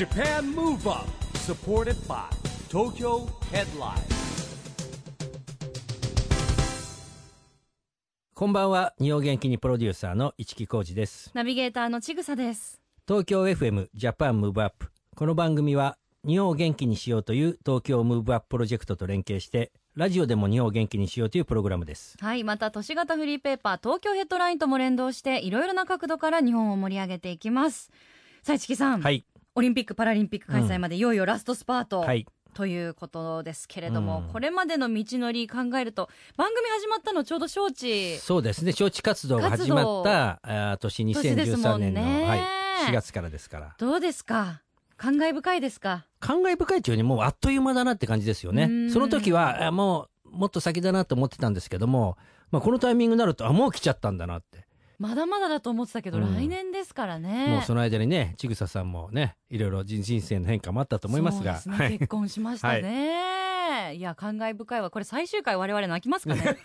[0.00, 1.04] JAPAN MOVE UP
[1.34, 2.16] SUPPORTED BY
[2.70, 4.00] TOKYO HEADLINE.
[8.34, 8.94] こんばんは。
[8.98, 11.30] 日本元気にプロデューサーの一木広治です。
[11.34, 12.80] ナビゲーターのちぐさです。
[13.06, 22.16] 東京 FM ジャパンムーブアップこの番組は日本を元気にしようという東京 MOVE UP プロジェクトと連携してラジオでも日本を元気にしようというプログラムです。
[22.18, 27.90] はい、また都市型フリーペーパー東京ヘッドラインとも連動していろいろな角度から日本を盛り上げていきます。
[28.42, 32.26] さあ市木さん、はいオリンピック・パラリンピック開催までいよいよラストスパート、はい。
[32.52, 34.32] ということですけれども、うん。
[34.32, 38.18] これまでの道のり考えると番組始まったのちょうど招致。
[38.18, 38.72] そうですね。
[38.72, 42.40] 招致活動が始まったあー年年ですも2013ん年の、ねはい、
[42.90, 43.74] 4月からですから。
[43.78, 44.62] どうですか？
[44.96, 46.06] 感慨深いですか？
[46.18, 48.64] 感慨深いというよりもうあっという間だなって感じですよね。
[48.64, 48.90] うん。
[48.90, 52.16] その時はあもうもっと先だなと思ってたんですけども、
[52.50, 54.66] まあ、このタイミングになるとあもう来ちゃったんだなって
[55.00, 56.34] まだまだだと思ってたけど、うん。
[56.34, 57.46] 来年ですからね。
[57.48, 66.42] もうその間にね、ちぐささんもね、いろいろ人人生の変化もあったと思いますが、そうですね、結婚しましたね、い、や感慨深いわこれ最終回我々泣きますかね。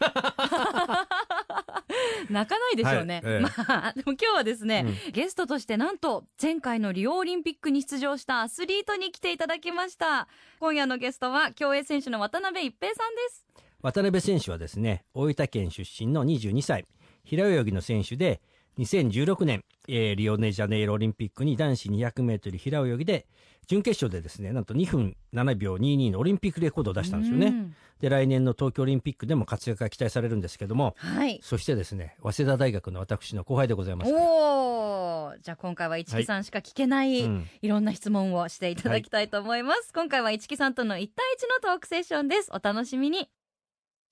[2.29, 3.33] 泣かないでしょうね、はい。
[3.35, 3.39] ええ。
[3.39, 5.13] まあでも今日はですね、うん。
[5.13, 10.27] ゲストとしてなんと前回のリオオリンピックに出場したアスリートに来ていただきました。
[10.59, 13.45] 今夜のゲストは競泳選手の渡辺一平さんです。
[13.81, 16.85] 渡辺選手はですね、大分県出身の22歳、
[17.25, 18.41] 平泳ぎの選手で、
[18.77, 23.27] 2016年、えーリオネジャネイロオリンピックに男子200メートル平泳ぎで、
[23.67, 27.47] 準決勝でですね、なんと2分7秒22のオリンピックレコードを出したんですよね。
[27.47, 27.75] うん。
[27.99, 31.39] で、来年の東京オリンピックでも活躍が期待されるんですけども、はい。
[31.41, 34.13] そしてですね、早稲田大学の私の後輩でございます。
[34.13, 35.39] おー。
[35.41, 37.47] じゃあ今回は市木さんしか聞けない、うん。
[37.61, 42.51] いろんな質問をしていただきたいと思います、今回は市木さんとの1対1のトークセッションです。
[42.51, 43.29] お楽しみに。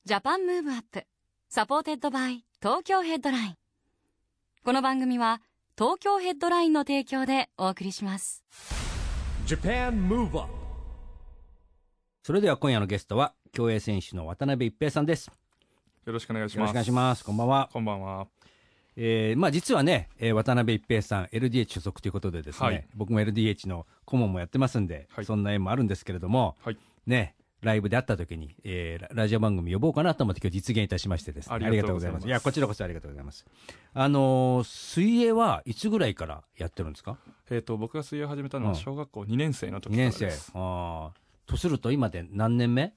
[0.05, 1.05] JAPAN MOVE UP
[1.49, 3.55] SUPPORTED BY 東京ヘッドライン
[4.63, 5.41] この番組は
[5.77, 8.41] 東京ヘッドラインの提供でお送りします
[9.45, 10.39] JAPAN MOVE UP
[12.23, 15.29] それでは今夜のゲストは、競泳選手の渡辺一平さんです。
[16.05, 16.55] よろしくお願いします。
[16.55, 17.25] よろしくお願いします。
[17.25, 17.69] こんばんは。
[17.73, 18.27] こんばんは。
[18.95, 26.77] えーまあ、実はね、えー渡辺一平さん LDH 所属ということでですね、はい僕も LDH の顧問もやってますんで、はいそんな縁もあるんですけれども、はい。
[27.07, 31.55] ねライブで会った時に、えーララジオ番組呼ぼうかなと思って今日実現いたしましてですね。
[31.55, 32.27] ありがとうございます。
[32.27, 33.45] いやこちらこそありがとうございます。
[33.93, 37.17] あのー水泳はいつぐらいからやってるんですか？
[37.49, 38.77] えっ、と、僕が水泳を始めたのはうん。
[38.77, 40.25] 小学校2年生の時2から年生。
[40.25, 40.51] です。
[40.53, 41.49] あー。
[41.49, 42.93] とすると今で何年目？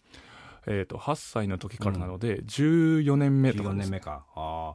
[0.69, 4.25] えっ、と、8歳の時からなので、14年目とか14です、年目か。
[4.35, 4.75] あ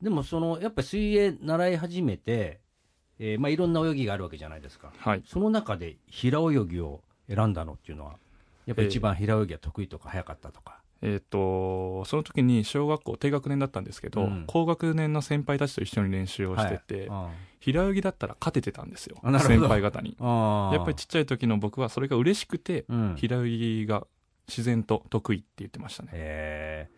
[0.00, 0.04] ー。
[0.04, 2.60] でもそのやっぱり水泳習い始めて、
[3.18, 4.92] えーまあ、いろんな泳ぎがあるわけじゃないですか。
[4.98, 5.22] はい。
[5.26, 8.18] その中で平泳ぎを選んだのっていうのは、
[8.66, 10.80] やっぱり一番平泳ぎが得意とか早かったとか。
[11.02, 19.16] えっ、と、その時に小学校低学年だったんですけど、うん高学年の先輩たちと一緒に練習をしてて、はい平泳ぎだったら勝ててたんですよ。
[19.40, 20.16] 先輩方に。
[20.20, 24.06] やっぱりちっちゃい時の僕はそれが嬉しくて、うん平泳ぎが
[24.46, 26.90] 自然と得意って言ってましたね。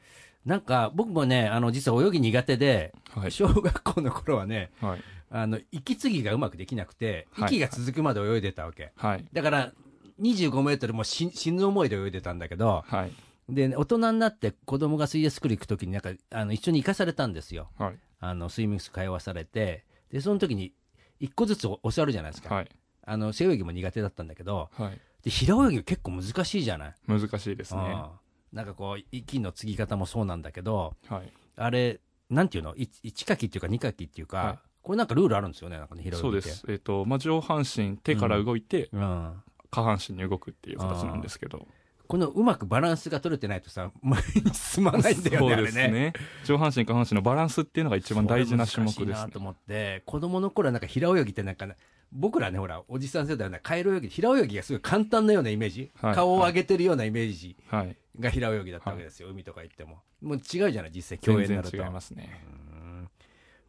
[0.45, 3.31] なんか僕もね、あの実は泳ぎ苦手で、はい。
[3.31, 5.01] 小学校の頃はね、はい。
[5.31, 8.93] あの息継ぎがうまくできなくて、はい息が続くまで泳いでたわけ。
[8.97, 9.25] はい。
[9.33, 9.73] だから、
[10.21, 13.13] 25メートルも死死ぬ思いで泳いでたんだけど、はい。
[13.49, 17.71] で、大人になって子供が水泳スクール行くときになんか、あの、一緒に行かされたんですよ。
[17.79, 17.99] はい。
[18.21, 20.73] あの、スイミングスク通わされて、で、その時に
[21.21, 22.55] 一個ずつ教わるじゃないですか。
[22.55, 22.69] はい。
[23.07, 25.01] あの、背泳ぎも苦手だったんだけど、はい。
[25.23, 26.95] で、平泳ぎ結構難しいじゃない？
[27.07, 27.81] 難しいですね。
[27.81, 28.11] うん
[28.51, 31.31] なんかこう、息の継ぎ方もそうなんだけど、はい。
[31.57, 32.01] あれ、
[32.31, 32.75] なんていうの？
[32.77, 36.23] い一かきっていうか二かきっていうか、はいこれなんかルールあるんですよね、なんかね、平泳ぎ。
[36.23, 36.65] そうです。
[36.67, 39.43] えっ、と、まあ、上半身、手から動いて、うん。
[39.71, 41.67] 下半身に動くっていう形なんですけど。
[42.07, 45.93] このうまくバランスが取れてないとさ、前に進まないんだよね、そうですあれね。
[45.93, 46.13] ね。
[46.43, 49.39] 上半身、下半身のバランスっていうのが一番大事な種目ですね難しいなと。
[49.39, 51.77] 思って、子供の頃はなんか平泳ぎってなんかね、
[52.11, 57.95] 僕らね、ほら、おじさん世代はね、カエル泳ぎ、平泳ぎがすごい簡単なようなイメージ、はい顔を上げてるようなイメージはい。
[58.19, 60.01] が平泳ぎだったわけですよ、海とか行っても。
[60.23, 61.77] もう違うじゃない、実際、競泳全になると。
[61.77, 62.43] 然違いますね。
[62.63, 62.68] うん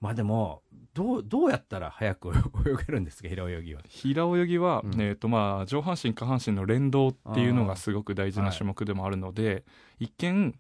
[0.02, 0.64] まあでも、
[0.94, 2.30] どう、どうやったら早く
[2.66, 3.82] 泳げるんですか、平泳ぎは。
[3.88, 9.66] 平泳ぎは、うんえっ、とまあ、上半身、下半身の連動っていうのがすごく大事な種目でもあるので、
[10.00, 10.58] 一見、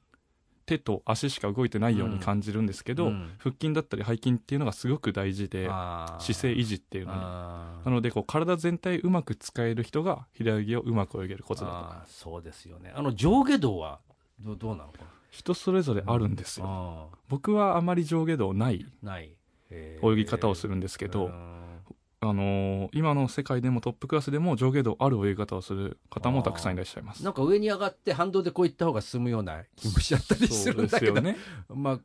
[0.65, 7.19] 手と足しか動いてないように感じるんですけど、うん腹筋だったり背筋っていうのがすごく大事で、姿勢維持っていうのに。
[7.19, 12.24] なので、こう、体全体うまく使える人が平泳ぎをうまく泳げるコツだと思います。
[12.25, 12.91] あーそうですよね。
[12.94, 14.00] あの、上下動は
[14.39, 16.65] どうどうなのか人それぞれあるんですよ。
[16.67, 18.85] あ僕はあまり上下動ない
[19.71, 21.69] 泳ぎ方をするんですけど、うん。
[22.21, 27.23] あのー今の世界でもトップクラスでも上下動ある泳ぎ方をする方もたくさんいらっしゃいます。
[27.23, 31.37] なんか上に上がって反動でこういった方が進むような気もしちゃったりするんだけど、そうですよね。
[31.73, 32.01] まあ、はい。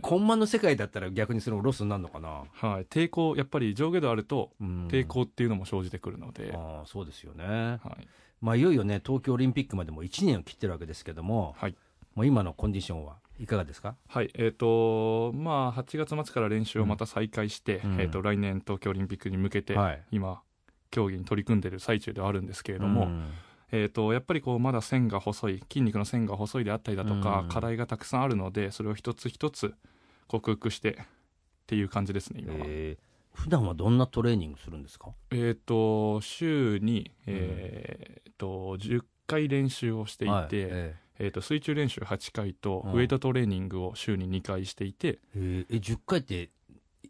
[0.00, 4.88] コンマの世界だったら逆にそのロスになるのかな、はい、抵抗やっぱり上下度あるとうん。
[4.88, 8.08] 抵抗っていうのも生じてくるので、ああそうですよね、はい。
[8.40, 11.76] まあ、いよいよね東京オリンピックまでも1年を切ってるわけですけども、はい
[12.14, 13.96] もう今のコンディションはいかがですか？
[14.08, 18.00] はいえーとまあ、8月末から練習をまた再開して、うん。
[18.00, 20.02] えー、と来年東京オリンピックに向けて、はい。
[20.12, 20.42] 今
[20.90, 23.30] 競技に取り組んでいる最中ではあるんですけれども、うん。
[23.72, 27.48] えー、とやっぱりこうまだ線が細い筋肉の線が細いであったりだとか、うん。
[27.48, 29.74] 課題がたくさんあるのでそれを一つ一つ
[30.28, 31.04] 克服してっ
[31.66, 32.60] ていう感じですね今は。
[32.66, 35.12] えー普段はどんなトレーニングするんですか？
[35.30, 42.92] えっ、と週に、えーと10回練習をしていて、はいええー、と水中練習8回とうん。
[42.92, 45.66] ウェイトトレーニングを週に2回していて、ーえー。
[45.70, 46.50] え10回って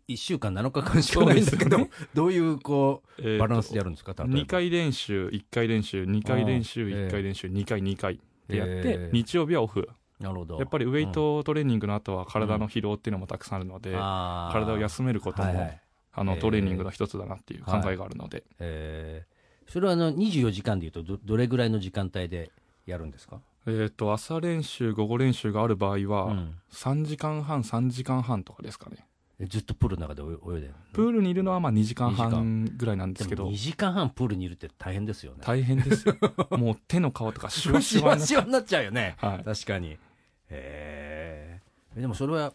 [0.09, 1.91] 1週間7日間しかないんだけど、ね。
[2.15, 4.15] どういうこうバランスでやるんですか？
[4.19, 4.41] 例えば。
[4.41, 9.13] 2回練習1回練習2回練習あー1回練習2回2回でやって、えー。
[9.13, 9.89] 日曜日はオフ。
[10.19, 10.59] なるほど。
[10.59, 15.81] やっぱりウェイトトレーニングの後は体の疲労っていうのもたくさんあるので、体体を休めることも、はいはい。
[16.13, 16.41] あのえー。
[16.41, 19.71] トレーニングの一つだなっていう考えがあるので、えー。
[19.71, 22.51] それはあの24時間でいうとどどれぐらいの時間帯で
[22.87, 26.55] やるんですか、えー、と朝練習午後練習がある場合は、うん。
[26.73, 29.07] 3時間半3時間半とかですかね。
[29.39, 33.45] えずっとプールの中で泳泳いでるプールにいるのはまあ2時間2時半ぐらいなんですけど。
[33.45, 35.39] でも2時間半プールにいるって大変ですよね。
[35.43, 36.17] 大変ですよ。
[36.57, 38.39] もう手の皮とかシワシシワになっちゃう。
[38.39, 39.45] ワシワになっちゃうよね、はい。
[39.45, 39.91] 確かに。
[39.91, 41.61] へ
[41.97, 42.53] えでもそれは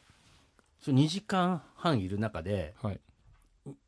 [0.79, 2.99] そ2時間半いる中ではい。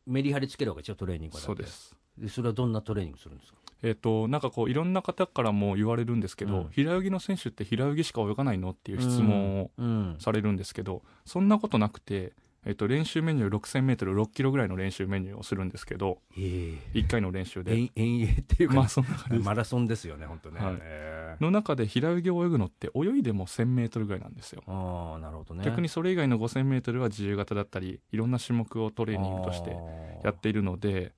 [0.06, 1.96] メリハリつけるわけでしょトレーニングはだってそうです。
[2.18, 3.59] でそれはどんなトレーニングするんですか？
[3.82, 6.70] えっ、となんかこういろんな方からも言われるんですけど、うん。
[6.72, 10.16] 平泳ぎの選手って平泳ぎしか泳がないのっていう質問をうん。
[10.20, 12.34] されるんですけど、そんなことなくて、
[12.66, 16.78] えっと練習メニュー 6000m6 キロぐらいの練習メニューをするんですけどえ。
[16.94, 17.74] 1回の練習で。
[17.74, 19.02] え遠泳っていうか、まあそ
[19.42, 21.44] マラソンですよね本当ね、はい。
[21.44, 24.64] の中で平泳ぎを泳ぐのって泳いでも 1000m ぐらいなんですよ。
[24.68, 25.64] ああなるほどね。
[25.64, 29.78] 逆にそれ以外の 5000m は自由形だったりいろんな種目をトレーニングとして
[30.26, 31.14] やっているので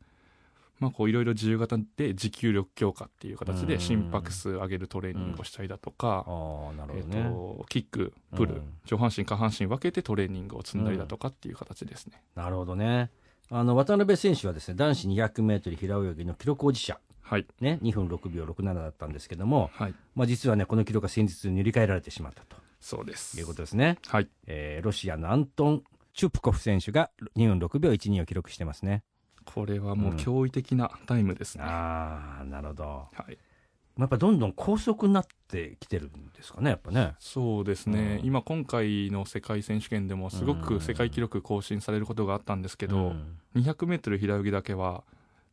[0.81, 8.61] まあこういろいろ自由形で持久力強化っていう形うんで心拍数上げるトレーニングをしたりだとか、ああなるえーとキックプル、うん。
[8.85, 13.11] 上半身下半身分けてトレーニングを積んだりだとかっていう形ですね、なるほどね。
[13.51, 16.99] あの渡辺選手はですね男子 200m 平泳ぎの記録保持者。
[17.21, 17.45] はい。
[17.59, 19.93] ね2分6秒67だったんですけども、はい。
[20.15, 22.57] まあ、実はねこの記録が先日塗り替えられてしまったと。
[22.79, 23.39] そうです。
[23.39, 24.27] いうことですね、はい。
[24.47, 29.03] えーロシアのアントン・チュプコフ選手が2分6秒12を記録してますね
[29.45, 33.37] これはもう驚異的なタイムですね、ああなるほど、まはい。
[33.97, 37.15] あ、やっぱどんどん高速になってきてるんですかねやっぱね。
[37.19, 38.27] そうですね、うん。
[38.27, 43.37] 今今回の世界選手権でもすごく世界記録更新されることがあったんですけど、うん。
[43.55, 45.03] 200メートル平泳ぎだけは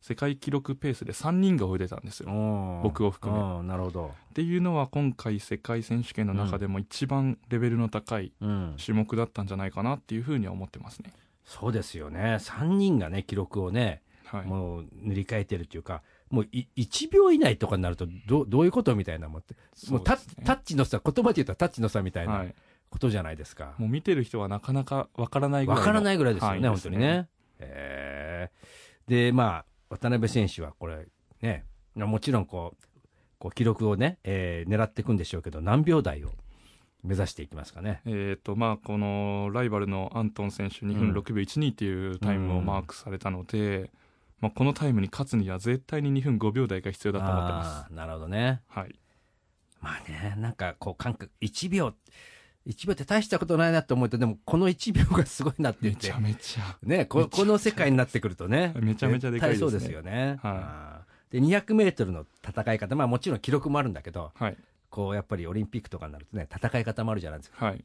[0.01, 2.31] 世界記録ペースで3人が泳いでたんですよ。
[2.31, 3.39] うん僕を含め。
[3.59, 11.11] うんなるほど、っていうのは今回世界選手権の中でも一番レベルの高いうん、種目だったんじゃないかなっていうふうには思ってますね。
[11.49, 12.37] そうですよね。
[12.39, 19.55] 3人がね記録をねはい、もう塗り替えてるっていうかもうい1秒以内とかになるとどうどういうことみたいなもんって。
[19.89, 22.55] もうタッチの差言葉で言ったらタッチの差みたいは、ない。
[22.89, 27.27] ことじゃないですか、もう見てる人はなかなかわからないぐらいのわからないぐらいですよね、範囲本当にね。
[27.59, 29.09] えー。
[29.09, 31.07] で、まあ、渡辺選手はこれ、
[31.41, 31.65] ね、
[31.95, 32.85] もちろんこう、
[33.37, 36.31] こう記録をね、えー狙っていくんでしょうけど、何秒台を
[37.03, 38.01] 目指していきますかね。
[38.05, 43.89] えーとまあ、このライバルのアントン選手2分6秒12っていうタイムをマークされたので、
[44.41, 47.93] まあ、このタイムに勝つには絶対に2分5秒台が必要だと思ってます。
[47.93, 48.61] なるほどね。
[48.67, 48.95] はい、
[49.81, 51.93] まあね、なんかこう感覚、1秒、
[52.67, 56.07] 1秒って大したことないなって思うと、でもこの1秒がすごいなって言って。
[56.07, 56.77] めちゃ、めちゃ。
[56.83, 59.71] ね、ここの世界になってくるとね、めちゃめちゃでかいですね。
[59.71, 60.37] そうですよね。
[60.41, 61.39] はい。
[61.39, 64.57] で、200メートルの戦い方、まあもちろん記録もあるんだけど、はい
[64.89, 67.65] こうやっぱりオリンピックとかになるとね、戦い方もあるじゃないですか。
[67.65, 67.83] はい。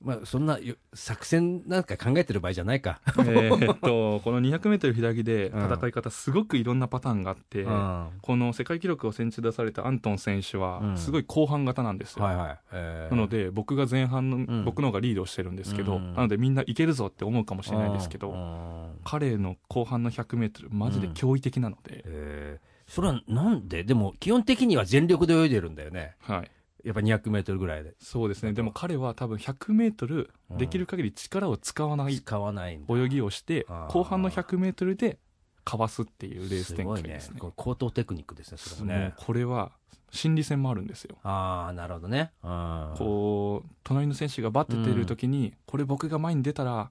[0.00, 3.00] まあそんなよ作戦なんか考えてる場合じゃないか。
[3.06, 8.08] えーっと この 200m 平泳ぎで戦い方すごくいろんなパターンがあって、うん。
[8.20, 10.62] この世界記録を先日出されたアントン選手うん。
[10.62, 12.58] はすごい後半型なんですよ、はいはい。
[12.72, 13.14] えー。
[13.14, 14.64] なので僕が前半の、ん。
[14.66, 16.14] 僕の方がリードしてるんですけど、うん。
[16.14, 19.00] なのでみんないけるぞって思うかもしれないですけど、うん。
[19.04, 23.84] 彼の後半の 100m マジで驚異的なので、えーそれはなんで？
[23.84, 26.14] でも基本的には全力で泳いでるんだよね。
[26.20, 26.50] はい
[26.84, 27.94] やっぱ200メートルぐらいで。
[27.98, 32.94] そうですねでも彼は多分 100m できる限り力を使わない使わないんだ。
[32.94, 35.18] 泳ぎをしてあー後半の 100m で
[35.64, 37.40] かわすっていうレース展開ですねすごいね。
[37.40, 39.14] これ高等テクニックですね、それももうね。
[39.16, 39.72] これは
[40.10, 42.32] 心理戦もあるんですよああ、なるほどね。
[42.42, 46.90] うんこう隣の選手がバッて出る時に、これ僕が前に出たら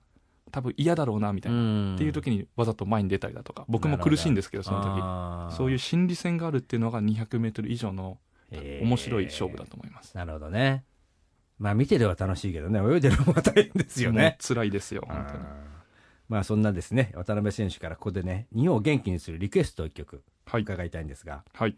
[0.53, 8.19] 多分嫌だろうなみたいな、んっていう時にわざと前に出たりだとか僕も苦しいんですけどその時時そういう心理戦があるっていうのが 200m 以上の
[8.51, 9.71] 面白い勝負だと。
[9.71, 10.83] と思います、なるほどね。
[11.57, 14.37] まあ見てるは楽しいけどね、泳いでる方が大変ですよね。
[14.45, 15.43] 辛いですよ、本当に。
[16.29, 20.61] まあそんなですね、渡辺選手からここでね、日本を元気にするリクエストを一曲はい。
[20.61, 21.75] 伺いたいんですが、はい。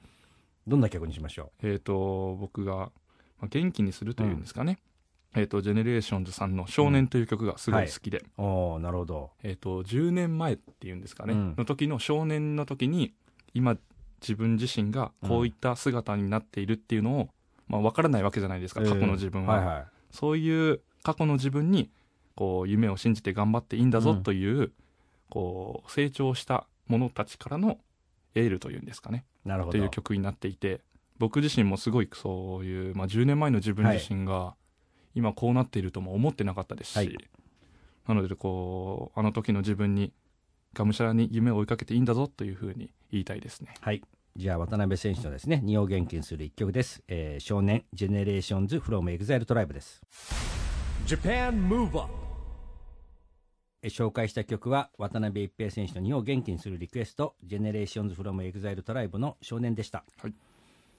[0.68, 2.76] どんな曲にしましょえっ、と、僕が、
[3.40, 4.80] まあ、元気にするというんですかね。
[5.36, 9.32] えっ、と、 GENERATIONS さんの少年という曲がすごい好きで、うおおなるほど。
[9.44, 13.14] えっ、と、10年前っていうんですかね、うんの時の少年の時に、
[13.54, 13.78] 今、
[14.22, 17.30] 自分自身がこういった姿になっているっていうのを、
[17.68, 19.58] まあ、わからないわけじゃないですか、過去の自分は。
[19.58, 19.86] はいはい。
[20.12, 21.90] そういう過去の自分に、
[22.36, 24.72] こう、夢を信じて頑張っていいんだぞうんという、
[25.30, 27.80] こう、成長した者たちからの
[28.36, 29.26] エールというんですかね。
[29.46, 29.78] なるほど。
[29.78, 30.82] という曲になっていて
[31.18, 34.56] 僕自身もすごいそういう、まあ、10年前の自分自身が
[35.16, 37.18] 今こうなっているとも思ってなかったですし、はい
[38.08, 40.14] なのでこうあの時の自分に
[40.76, 44.04] がむしゃらに夢を追いかけていいんだぞというふうに言いたいですねはい。
[44.36, 47.02] じゃあ渡辺選手のですね、日本を元気にする一曲です。
[47.08, 50.02] えー少年、 GENERATIONS from EXILE TRIBEです。
[51.08, 52.14] Japan Move Up
[53.82, 60.04] えー紹介した曲は渡辺一平選手の日本を元気にするリクエスト、 GENERATIONS from EXILE TRIBEの少年でした。
[60.22, 60.34] はい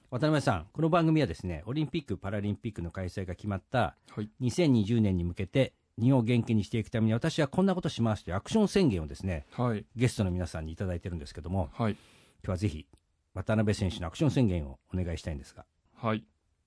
[0.09, 4.29] 渡辺さん、この番組はですね、オリンピック・パラリンピックの開催が決まったはい。
[4.41, 9.85] 2020年に向けて、日本を元気にしていくために私はこんなことしますというアクション宣言をですね、はい。
[9.97, 11.91] ゲストの皆さんにいただいてるんですけども、はい。
[11.91, 11.99] 今
[12.43, 12.87] 日はぜひ
[13.33, 15.65] 渡辺選手のアクション宣言をお願いしたいんですが。
[15.95, 16.23] はい。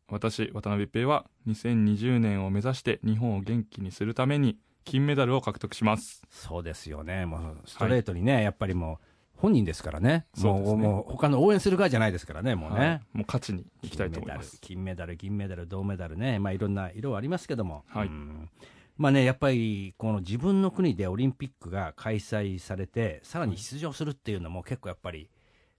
[0.08, 6.22] 私渡辺一平は2020年を目指して日本を元気にするために金メダルを獲得します。
[6.28, 9.06] そうですよね、もうストレートにね、やっぱりもう
[9.40, 10.82] 本人ですからね、もうそうですね。
[10.88, 12.78] もう他の応援する側じゃないですからね、もうね。
[12.78, 13.00] はい。
[13.12, 14.60] もう勝ちに行きたいと思います。
[14.60, 18.08] 金メダル、金メダル、銅メダルね、まあ、いろんな色はありますけども、はい。
[18.08, 18.50] うん。
[18.98, 25.30] まあね、やっぱりこの自分の国でオリンピックが開催されて、さらに出場するっていうのも結構やっぱり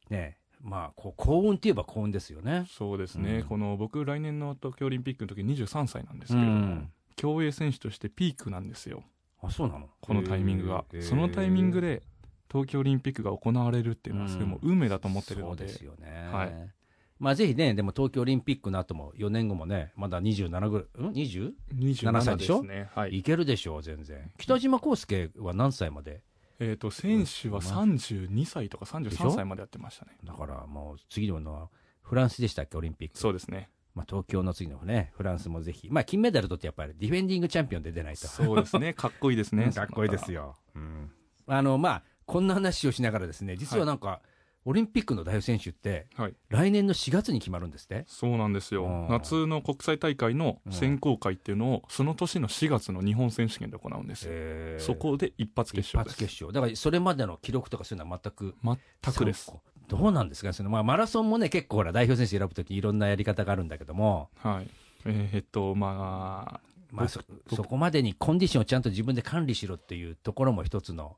[0.10, 2.66] ね、まあ、こう幸運といえば幸運ですよね。
[2.68, 3.48] そうですね、うん。
[3.48, 6.92] この僕来年の東京オリンピックの時23歳なんですけれども、うん。
[7.16, 9.04] 競泳選手としてピークなんですよ。
[9.44, 9.90] あそうなの？
[10.02, 12.04] このタイミングがそのタイミングで
[12.52, 16.30] 東京オリンピックが行われるっていうのはすごいもう運命だと思ってるので,、そうですよね。
[16.32, 16.72] はい。
[17.20, 21.52] まあ、ぜひね、でも東京オリンピックの後も4年後もね、まだ27ぐらい、ん？20?
[21.76, 22.64] 27歳でしょ？
[22.64, 22.90] ね。
[22.96, 23.20] はい。
[23.20, 24.32] いけるでしょう、全然。
[24.40, 26.24] 北島康介は何歳まで？
[26.60, 30.12] えー、と選手は32歳とかでしょ33歳までやってましたね。
[30.24, 31.70] だからもう次のは
[32.02, 33.18] フランスでしたっけ、オリンピック。
[33.18, 33.70] そうですね。
[33.96, 38.28] まあ、東京の次のね、フランスもぜひ、まあ、金メダル取ってやっぱりディフェンディングチャンピオンで出ないと。
[38.28, 38.94] そうですね。
[38.94, 39.72] かっこいいですね。
[39.76, 40.56] かっこいいですよ。
[40.76, 41.12] うん。
[41.48, 44.22] あの、まあ、こんな話をしながらですね、実はなんか、
[44.64, 46.36] オリンピックの代表選手って、はい。
[46.50, 48.04] 来年の4月に決まるんですって？
[48.08, 48.86] そうなんですよ。
[48.86, 54.84] うん夏の国際大会の選考会っていうのをその年の4月の日本選手権で行うんですよ、えー。
[54.84, 56.14] そこで一発決一勝です。
[56.14, 56.54] 発決勝。
[56.54, 58.56] だから、それまでの記録とかそういうのは全く。
[58.64, 59.52] 全くです。
[59.88, 60.50] どうなんですか？
[60.50, 64.68] ねその、まあ、マラソンもね、結構ほら、代表選手選ぶときいろんなやり方があるんだけども、はい。
[65.06, 66.62] えーえっとま
[66.92, 67.22] まあ、そ
[67.54, 71.16] そこまでにコンディションをちゃんと自分で管理しろっていうところも一つの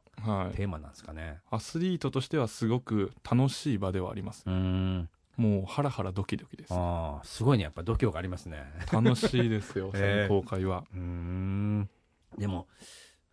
[0.56, 1.40] テーマなんですかね。
[1.50, 5.10] アスリートとしてはすごく楽しい場ではありますうーん。
[5.36, 7.64] もうハラハラドキドキですああ、すごいね。
[7.64, 8.64] やっぱ度胸がありますね。
[8.92, 11.90] 楽しいですよ えー選考会は、うーん。
[12.38, 12.68] でも、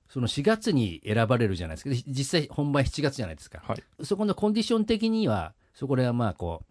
[0.08, 1.90] その4月に選ばれるじゃないですか。
[1.90, 3.60] で実際本番7月じゃないですか。
[3.62, 6.69] はいそこのコンディション的には、そこらはまあこう、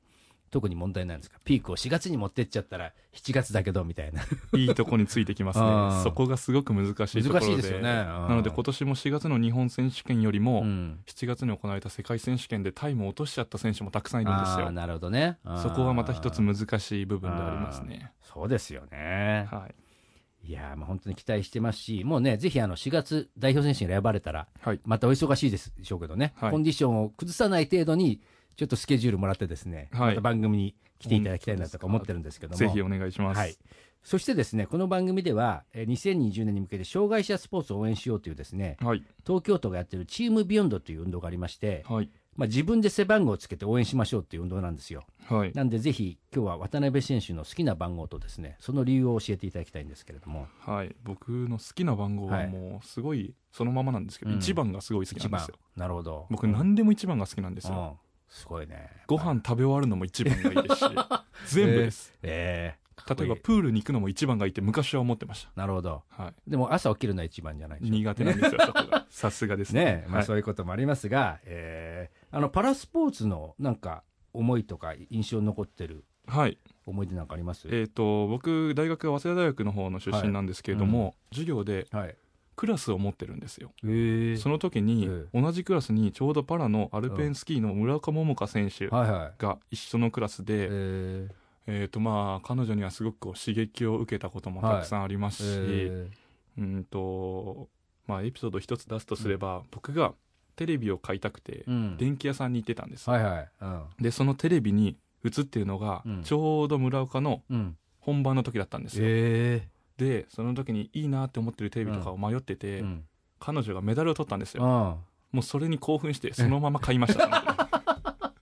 [0.50, 1.40] 特に問題ないんですか？
[1.44, 4.22] ピークを4月に持ってっちゃったら7月だけどみたいな。
[4.58, 5.66] いいとこについてきますね。
[6.04, 7.46] そこがすごく難しいところで。
[7.48, 7.90] 難しいですよね。
[7.90, 7.96] うん
[8.30, 11.00] なので今年も4月の日本選手権よりも、うん。
[11.06, 14.72] 7月に行われた世界選手権でタイムを落としちゃった選手もたくさんいるんですよ。
[14.72, 15.38] なるほどね。
[15.62, 18.12] そこはまた一つ難しい部分でありますね。
[18.22, 19.48] そうですよね。
[19.52, 19.76] はい。
[20.42, 24.80] いやー、まあ本当に期待してますし、もうね、ぜひあの4月代表選手に選ばれたら、はい。
[24.86, 26.52] またお忙しいですでしょうけどね、はい。
[26.52, 28.22] コンディションを崩さない程度に、
[28.60, 30.10] ちょっとスケジュールもらってですね、はい。
[30.10, 32.58] また番組に来ていただきたいなとか思ってるんですけども。
[32.58, 33.56] ぜひお願いします、はい。
[34.04, 39.04] そしてですね、この番組では、えー2020年に向けて障害者スポーツを応援しようというですね、はい。
[39.26, 42.10] 東京都がやってるチームビヨンドという運動がありまして、はい。
[42.36, 45.06] まあ、自分で背番号をつけて応援しましょうっていう運動なんですよ。
[45.28, 45.54] はい。
[45.54, 50.94] なんでぜひ今日は渡辺選手の好きな番号とですね、その理由を教えていただきたいんですけれども、はい。
[51.06, 54.38] 僕の好きな番号はもうすごいそのままなんですけど、うん。
[54.40, 56.28] 1番がすごい好きなんですよ、なるほど。
[56.30, 58.90] 僕何でも1番が好きなんですよ、うんすごいね。
[59.08, 60.86] ご飯食べ終わるのも1番がいいですし
[61.56, 63.30] 全部です、ええかっこいい。
[63.30, 66.04] 例えばプールに行くのも1番がいいって昔は思ってましなるほど。
[66.16, 67.94] た、はい、でも朝起きるのは一番じゃないでしょ？
[67.94, 69.06] 苦手なんですよそこが。
[69.10, 70.04] さすがですね。
[70.08, 70.26] まあ、はい。
[70.26, 76.60] そういうこともありますが、えーあのパラスポーツのなんか思いとか印象に残ってるはい。
[76.86, 77.68] 思い出なんかあります？
[77.70, 82.16] えー、と僕大学は早稲田大学の方の出身なんですけれども、授業ではい。
[82.60, 83.72] クラスを持ってるんですよ。
[83.86, 84.36] え。
[84.36, 89.34] その時にえ同じクラスにちょうどパラのアルペンスキーの村岡桃佳選手はいはい。
[89.42, 91.30] が一緒のクラスで、え。
[91.68, 96.10] えーとまあ、彼女にはすごくこう刺激を受けたこともたくさんありますし、え。
[96.58, 97.70] うんと
[98.08, 100.14] まあ、エピソード一つ出すとすれば、僕が
[100.58, 101.96] テレビを買いたくて、うん。
[101.96, 103.08] 電気屋さんに行ってたんです。
[103.08, 103.50] よ、はいはい。
[103.62, 103.84] うん。
[104.02, 106.24] でそのテレビに映ってるのが、うん。
[106.24, 107.78] ちょうど村岡のうん。
[108.02, 113.04] 本番の時だったんですよ、えでその時にいいなって思ってるテレビとかを迷ってて、えうん。
[113.40, 114.98] 彼女がメダルを取ったんですよ、あ
[115.32, 117.30] もうそれに興奮してそのまま買いました、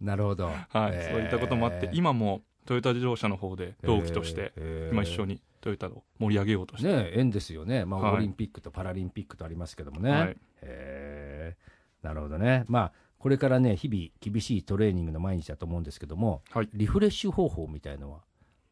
[0.00, 0.46] なるほど。
[0.46, 0.56] はい、
[0.92, 1.12] えー。
[1.12, 4.94] そういったこともあって今もトヨタ自動車の方で同期として、えー。
[4.94, 8.14] 今一緒にトヨタを盛り上げようとして、ね縁ですよね、まあはい。
[8.14, 10.36] オリンピックとパラリンピックとありますけどもね、はい。
[10.62, 12.06] へー。
[12.06, 16.68] なるほどね、まあ、これからね、日々、厳しいトレーニングの毎日だと思うんですけども、はい。
[16.74, 18.20] リフレッシュ方法みたいのは、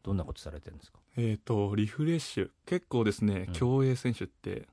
[0.03, 0.99] どんなことされてるんですか？
[1.17, 2.49] えっ、とリフレッシュ。
[2.65, 3.53] 結構ですね、うん。
[3.53, 4.67] 競泳選手って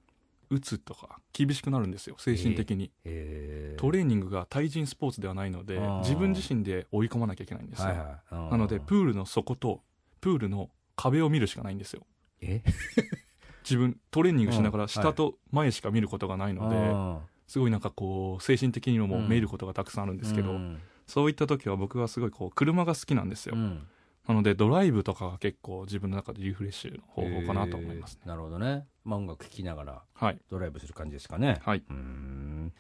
[0.51, 7.99] 打つとか厳しくなるんですよ精神的に、えトレーニングが対人スポーツではないので自分自身で追い込まなきゃいけないんですよ、はい
[8.35, 9.81] はい、なのでプールの底と
[10.21, 12.05] プールの壁を見るしかないんですよ。
[12.41, 12.63] え？
[13.63, 14.81] 自分トレーニングしながうん。
[14.81, 19.29] ら下と前しか見ることがないので、あすごいなんかこう精神的にもうん。
[19.29, 20.81] めることがたくさんあるんーですけど、うん。
[21.07, 23.87] そういった時は僕はすごいこう車が好きなんですよ、うん
[24.29, 28.15] なのでドライブとかが結構自分の中でリフレッシュの方法かなと思います。
[28.15, 28.29] ね、えー。
[28.29, 30.39] なるほどね、まあ、音楽聴きながらはい。
[30.51, 31.61] ドライブする感じですかね。
[31.65, 32.73] はい、うーん。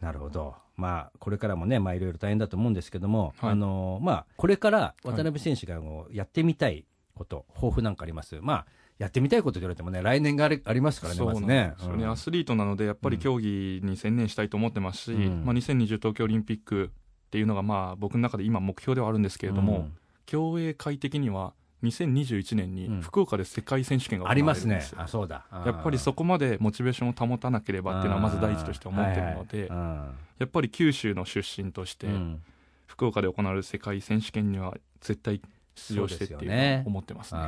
[0.00, 3.50] なるほど、まあ、これからもね、まあ、いろいろ大変だと思うんですけども、はい。
[3.50, 5.78] あのまあ、これから渡辺選手が
[6.10, 8.66] やってみたいこと、抱負なんかあります、まあ、
[8.98, 12.10] やってみたいことと言われてもね、来年がありありますからね、まね、うん。
[12.10, 15.44] アスリートなのでやっぱり競技に専念したいと思ってますし、うん。
[15.44, 16.90] まあ、2020東京オリンピック
[17.26, 19.92] っていうのがまあ僕の中で今目標ではあるんですけれども、うん
[20.26, 23.00] 競泳界的には2021年にうん。
[23.00, 32.06] 福岡で世界選手権があり行わますねれるんです、よ、あそうだ、やっぱりそこまでモチベーションを保たなければっていうのはまず第一として思ってるので、はやっぱり九州の出身として
[32.86, 35.40] 福岡で行われる世界選手権には絶対
[35.74, 37.40] 出場してっていうのは思ってますね。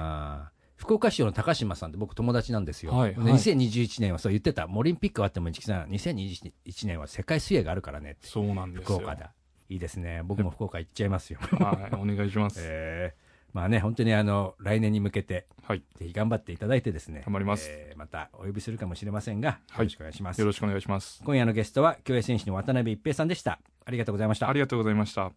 [0.83, 3.35] 福岡市長の高島さんって僕友達なんですよ、ではいはい。
[3.35, 6.53] 2021年はそう言ってた、オリンピックあっても、市木さん、2021
[6.89, 8.99] 年は世界水泳があるからねって、そうなんですよ。
[8.99, 9.33] 福岡だ、
[9.73, 11.39] いいですね、僕も福岡行っちゃいますよ。
[11.41, 12.61] はい、お願いします。
[12.63, 20.41] えーまあね、本当にあの来年に向けて、はい、ぜひ頑張っていただいてですね、頑張りますえーまたお呼びするかもしれませんが、はいよろしくお願いします。
[20.41, 21.23] よろしくお願いします。
[21.23, 23.61] 今夜のゲストは、競泳選手の渡辺一平さんでした。
[23.85, 24.53] ありがとうございましたあ。
[24.53, 25.33] りがとうございました。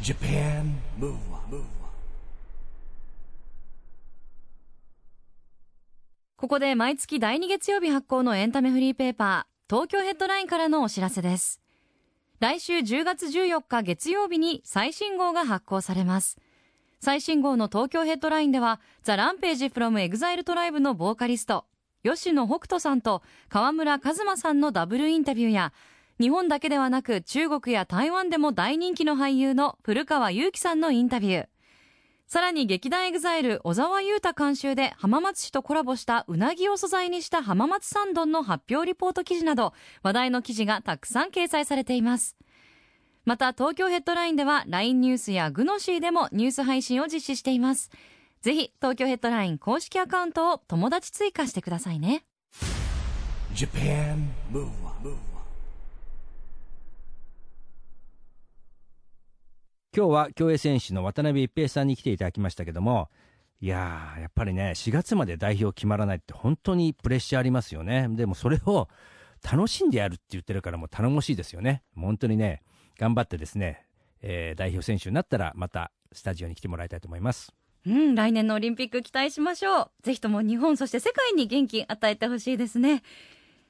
[0.00, 1.62] Japan Move Up,
[6.36, 11.60] ここで毎月第2月曜日発行のエンタメフリーペーパー、東京ヘッドラインからのお知らせです。
[12.40, 16.38] 来週10月14日月曜日に最新号が発行されます。
[16.98, 21.66] 最新号の東京ヘッドラインでは、 THE RAMPAGE from EXILE TRIBE のボーカリスト、
[22.02, 25.74] 吉野北人さんと川村壱馬さんのダブルインタビューや、
[26.18, 31.46] 日本だけではなく中国や台湾でも大人気の俳優の古川雄輝さんのインタビュー。
[32.32, 42.36] さらに劇団 EXILE 小澤雄太監修で浜松市とコラボしたうなぎを素材にした浜松三丼の発表リポート記事など話題の記事がたくさん掲載されています。
[43.24, 47.90] また東京ヘッドラインでは LINE ニュースやグノシーでもニュース配信を実施しています。
[48.42, 52.22] ぜひ東京ヘッドライン公式アカウントを友達追加してくださいね。
[53.56, 55.16] Japan Move Up,
[59.96, 63.08] 今日は競泳選手の渡辺一平さんに来ていただきましたけども、
[63.60, 68.06] いやー、やっぱりね、4月まで代表決まらないって本当にプレッシャーありますよね。
[68.10, 68.88] でもそれを
[69.42, 71.82] 楽しんでやるって言ってるからもう頼もしいですよね。
[71.96, 72.62] 本当にね、
[72.98, 73.84] 頑張ってですね、
[74.22, 77.52] えー代表選手になったらまたスタジオに来てもらいたいと思います。
[77.84, 79.90] うん、来年のオリンピック期待しましょう。
[80.02, 83.02] ぜひとも日本、そして世界に元気与えてほしいですね。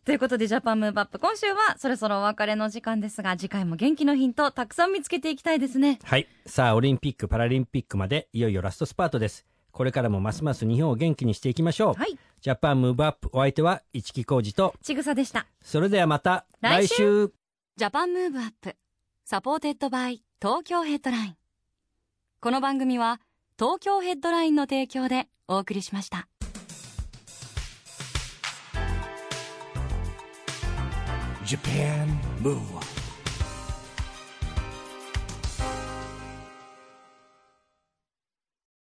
[0.04, 5.98] ということで、 Japan Move Up、今週はそろそろお別れの時間ですが、次回も元気のヒント、たくさん見つけていきたいですね。
[6.02, 6.26] はい。
[6.46, 9.44] さあ、オリンピック・パラリンピックまでいよいよラストスパートです。
[9.72, 11.94] これからもますます日本を元気にしていきましょう。
[11.94, 12.18] はい。
[12.40, 15.46] ジャパンムーブアップお相手は市木浩二と、ちぐさでした。
[15.62, 17.32] それではまた来週来週
[17.76, 18.76] Japan Move Up,
[19.24, 21.36] supported by 東京ヘッドライン。
[22.40, 23.20] この番組は
[23.58, 26.26] 東京ヘッドラインの提供でお送りしました。
[31.50, 32.06] Japan
[32.38, 32.99] Move